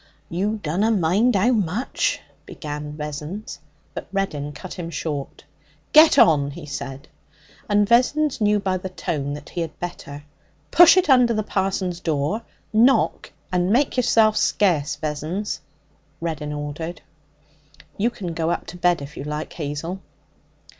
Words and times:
'You 0.31 0.59
dunna 0.63 0.89
mind 0.89 1.35
how 1.35 1.51
much' 1.51 2.21
began 2.47 2.93
Vessons. 2.93 3.59
But 3.93 4.07
Reddin 4.11 4.51
cut 4.51 4.73
him 4.73 4.89
short. 4.89 5.43
'Get 5.93 6.17
on,' 6.17 6.49
he 6.49 6.65
said, 6.65 7.07
and 7.69 7.87
Vessons 7.87 8.41
knew 8.41 8.59
by 8.59 8.77
the 8.77 8.89
tone 8.89 9.33
that 9.35 9.49
he 9.49 9.61
had 9.61 9.77
better. 9.79 10.23
'Push 10.71 10.97
it 10.97 11.07
under 11.07 11.35
the 11.35 11.43
parson's 11.43 11.99
door, 11.99 12.41
knock, 12.73 13.31
and 13.51 13.69
make 13.69 13.95
yourself 13.95 14.37
scarce, 14.37 14.95
Vessons,' 14.95 15.59
Reddin 16.19 16.51
ordered. 16.51 17.01
'You 17.95 18.09
can 18.09 18.33
go 18.33 18.49
up 18.49 18.65
to 18.73 18.77
bed 18.77 19.03
if 19.03 19.15
you 19.15 19.23
like, 19.23 19.53
Hazel.' 19.53 20.01